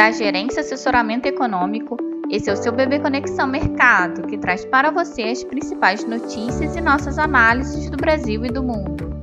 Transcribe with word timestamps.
da 0.00 0.10
Gerência 0.10 0.62
Assessoramento 0.62 1.28
Econômico. 1.28 1.94
Esse 2.30 2.48
é 2.48 2.52
o 2.54 2.56
seu 2.56 2.72
Bebê 2.72 2.98
Conexão 2.98 3.46
Mercado, 3.46 4.22
que 4.22 4.38
traz 4.38 4.64
para 4.64 4.90
você 4.90 5.24
as 5.24 5.44
principais 5.44 6.02
notícias 6.08 6.74
e 6.74 6.80
nossas 6.80 7.18
análises 7.18 7.90
do 7.90 7.98
Brasil 7.98 8.42
e 8.46 8.48
do 8.48 8.62
mundo. 8.62 9.20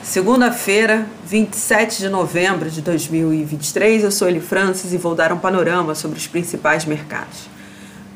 Segunda-feira, 0.00 1.08
27 1.26 1.98
de 1.98 2.08
novembro 2.08 2.70
de 2.70 2.80
2023, 2.82 4.04
eu 4.04 4.12
sou 4.12 4.28
Eli 4.28 4.38
Francis 4.38 4.92
e 4.92 4.96
vou 4.96 5.16
dar 5.16 5.32
um 5.32 5.38
panorama 5.38 5.96
sobre 5.96 6.16
os 6.16 6.28
principais 6.28 6.84
mercados. 6.84 7.48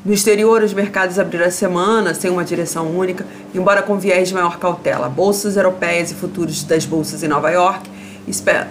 No 0.05 0.13
exterior, 0.13 0.63
os 0.63 0.73
mercados 0.73 1.19
abriram 1.19 1.47
a 1.47 1.51
semana 1.51 2.13
sem 2.13 2.31
uma 2.31 2.45
direção 2.45 2.87
única, 2.97 3.27
embora 3.53 3.81
com 3.81 3.99
viés 3.99 4.29
de 4.29 4.33
maior 4.33 4.57
cautela. 4.57 5.09
Bolsas 5.09 5.57
europeias 5.57 6.09
e 6.11 6.15
futuros 6.15 6.63
das 6.63 6.85
bolsas 6.85 7.21
em 7.21 7.27
Nova 7.27 7.51
York 7.51 7.98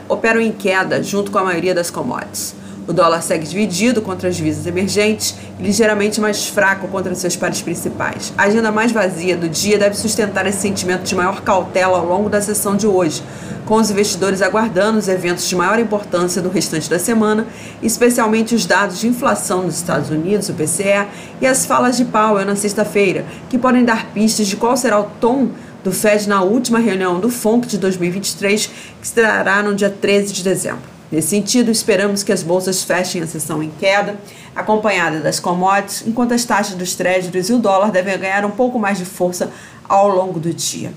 operam 0.09 0.41
em 0.41 0.53
queda 0.53 1.03
junto 1.03 1.31
com 1.31 1.39
a 1.39 1.45
maioria 1.45 1.75
das 1.75 1.91
commodities. 1.91 2.55
O 2.89 2.93
dólar 2.95 3.21
segue 3.21 3.47
dividido 3.47 4.01
contra 4.01 4.31
as 4.31 4.37
divisas 4.37 4.67
emergentes 4.67 5.35
e 5.61 5.63
ligeiramente 5.63 6.23
mais 6.23 6.49
fraco 6.49 6.89
contra 6.89 7.15
seus 7.15 7.37
pares 7.37 7.61
principais. 7.61 8.33
A 8.37 8.45
agenda 8.45 8.73
mais 8.73 8.91
vazia 8.91 9.37
do 9.37 9.47
dia 9.47 9.79
deve 9.79 9.95
sustentar 9.95 10.47
esse 10.47 10.63
sentimento 10.63 11.03
de 11.03 11.15
maior 11.15 11.43
cautela 11.43 11.99
ao 11.99 12.07
longo 12.07 12.31
da 12.31 12.41
sessão 12.41 12.77
de 12.77 12.87
hoje, 12.87 13.23
com 13.67 13.75
os 13.75 13.91
investidores 13.91 14.41
aguardando 14.41 14.99
os 14.99 15.07
eventos 15.07 15.47
de 15.47 15.55
maior 15.55 15.79
importância 15.79 16.41
do 16.41 16.49
restante 16.49 16.89
da 16.89 16.99
semana, 16.99 17.47
especialmente 17.83 18.55
os 18.55 18.65
dados 18.65 18.99
de 18.99 19.07
inflação 19.07 19.65
nos 19.65 19.77
Estados 19.77 20.09
Unidos, 20.09 20.49
o 20.49 20.55
PCE, 20.55 21.07
e 21.43 21.47
as 21.47 21.67
falas 21.67 21.99
de 21.99 22.07
Powell 22.07 22.47
na 22.47 22.57
sexta-feira, 22.57 23.27
que 23.51 23.59
podem 23.59 23.85
dar 23.85 24.07
pistas 24.15 24.47
de 24.47 24.57
qual 24.57 24.75
será 24.79 24.99
o 24.99 25.11
tom 25.21 25.51
do 25.89 25.93
Fed 25.95 26.29
na 26.29 26.43
última 26.43 26.79
reunião 26.79 27.19
do 27.19 27.31
FONC 27.31 27.67
de 27.67 27.79
2023, 27.79 28.67
que 28.67 29.07
estará 29.07 29.63
no 29.63 29.75
dia 29.75 29.89
13 29.89 30.35
de 30.35 30.45
dezembro. 30.45 30.83
Nesse 31.11 31.29
sentido, 31.29 31.71
esperamos 31.71 32.23
que 32.23 32.31
as 32.31 32.43
bolsas 32.43 32.83
fechem 32.85 33.23
a 33.23 33.27
sessão 33.27 33.63
em 33.63 33.71
queda, 33.71 34.15
acompanhada 34.55 35.21
das 35.21 35.41
commodities, 35.41 36.05
enquanto 36.07 36.35
as 36.35 36.45
taxas 36.45 36.75
dos 36.75 36.95
créditos 36.95 37.49
e 37.49 37.55
o 37.55 37.59
dólar 37.59 37.91
devem 37.91 38.19
ganhar 38.19 38.45
um 38.45 38.51
pouco 38.51 38.79
mais 38.79 38.99
de 38.99 39.07
força 39.07 39.51
ao 39.89 40.11
longo 40.11 40.39
do 40.39 40.53
dia. 40.53 40.93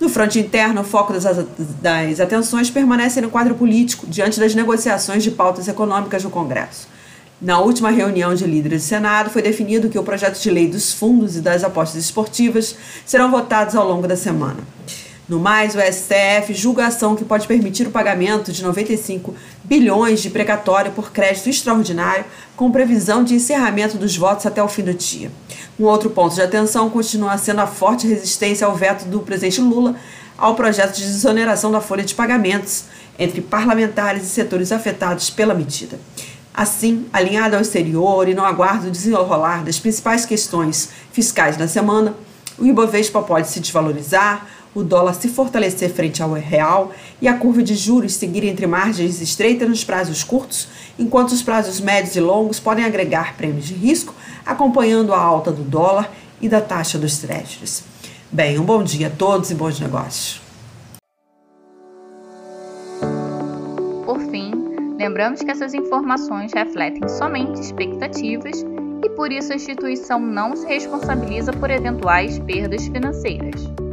No 0.00 0.08
fronte 0.08 0.40
interno, 0.40 0.80
o 0.80 0.84
foco 0.84 1.12
das 1.12 2.20
atenções 2.20 2.68
permanece 2.68 3.20
no 3.20 3.30
quadro 3.30 3.54
político, 3.54 4.08
diante 4.08 4.40
das 4.40 4.56
negociações 4.56 5.22
de 5.22 5.30
pautas 5.30 5.68
econômicas 5.68 6.24
no 6.24 6.30
Congresso. 6.30 6.88
Na 7.40 7.60
última 7.60 7.90
reunião 7.90 8.34
de 8.34 8.46
líderes 8.46 8.82
do 8.82 8.86
Senado, 8.86 9.28
foi 9.28 9.42
definido 9.42 9.90
que 9.90 9.98
o 9.98 10.02
projeto 10.02 10.40
de 10.40 10.50
lei 10.50 10.68
dos 10.68 10.94
fundos 10.94 11.36
e 11.36 11.42
das 11.42 11.62
apostas 11.62 12.02
esportivas 12.02 12.74
serão 13.04 13.30
votados 13.30 13.74
ao 13.74 13.86
longo 13.86 14.08
da 14.08 14.16
semana. 14.16 14.56
No 15.28 15.38
mais, 15.38 15.74
o 15.74 15.78
STF 15.78 16.54
julga 16.54 16.84
a 16.84 16.86
ação 16.86 17.14
que 17.14 17.26
pode 17.26 17.46
permitir 17.46 17.86
o 17.86 17.90
pagamento 17.90 18.50
de 18.50 18.62
95 18.62 19.34
bilhões 19.64 20.22
de 20.22 20.30
precatório 20.30 20.92
por 20.92 21.12
crédito 21.12 21.50
extraordinário, 21.50 22.24
com 22.56 22.70
previsão 22.70 23.22
de 23.22 23.34
encerramento 23.34 23.98
dos 23.98 24.16
votos 24.16 24.46
até 24.46 24.62
o 24.62 24.68
fim 24.68 24.84
do 24.84 24.94
dia. 24.94 25.30
Um 25.78 25.84
outro 25.84 26.08
ponto 26.08 26.34
de 26.34 26.40
atenção 26.40 26.88
continua 26.88 27.36
sendo 27.36 27.60
a 27.60 27.66
forte 27.66 28.06
resistência 28.06 28.66
ao 28.66 28.74
veto 28.74 29.04
do 29.04 29.20
presidente 29.20 29.60
Lula 29.60 29.94
ao 30.38 30.54
projeto 30.54 30.96
de 30.96 31.02
desoneração 31.02 31.70
da 31.70 31.80
folha 31.80 32.04
de 32.04 32.14
pagamentos 32.14 32.84
entre 33.18 33.40
parlamentares 33.40 34.22
e 34.22 34.26
setores 34.26 34.70
afetados 34.72 35.28
pela 35.28 35.54
medida. 35.54 35.98
Assim, 36.56 37.04
alinhado 37.12 37.54
ao 37.54 37.60
exterior 37.60 38.26
e 38.26 38.34
no 38.34 38.42
aguardo 38.42 38.90
desenrolar 38.90 39.62
das 39.62 39.78
principais 39.78 40.24
questões 40.24 40.88
fiscais 41.12 41.58
na 41.58 41.68
semana, 41.68 42.14
o 42.58 42.64
Ibovespa 42.64 43.20
pode 43.20 43.48
se 43.48 43.60
desvalorizar, 43.60 44.46
o 44.74 44.82
dólar 44.82 45.12
se 45.12 45.28
fortalecer 45.28 45.92
frente 45.92 46.22
ao 46.22 46.32
real 46.32 46.92
e 47.20 47.28
a 47.28 47.36
curva 47.36 47.62
de 47.62 47.74
juros 47.74 48.14
seguir 48.14 48.42
entre 48.44 48.66
margens 48.66 49.20
estreitas 49.20 49.68
nos 49.68 49.84
prazos 49.84 50.24
curtos, 50.24 50.68
enquanto 50.98 51.32
os 51.32 51.42
prazos 51.42 51.78
médios 51.78 52.16
e 52.16 52.20
longos 52.20 52.58
podem 52.58 52.86
agregar 52.86 53.36
prêmios 53.36 53.66
de 53.66 53.74
risco, 53.74 54.14
acompanhando 54.46 55.12
a 55.12 55.20
alta 55.20 55.52
do 55.52 55.62
dólar 55.62 56.10
e 56.40 56.48
da 56.48 56.62
taxa 56.62 56.98
dos 56.98 57.18
créditos. 57.18 57.82
Bem, 58.32 58.58
um 58.58 58.64
bom 58.64 58.82
dia 58.82 59.08
a 59.08 59.10
todos 59.10 59.50
e 59.50 59.54
bons 59.54 59.78
negócios. 59.78 60.40
Por 64.06 64.20
fim, 64.30 64.75
lembramos 64.98 65.40
que 65.40 65.50
essas 65.50 65.74
informações 65.74 66.52
refletem 66.52 67.06
somente 67.08 67.60
expectativas 67.60 68.64
e 69.04 69.10
por 69.10 69.30
isso 69.30 69.52
a 69.52 69.56
instituição 69.56 70.18
não 70.18 70.56
se 70.56 70.66
responsabiliza 70.66 71.52
por 71.52 71.70
eventuais 71.70 72.38
perdas 72.40 72.86
financeiras. 72.86 73.85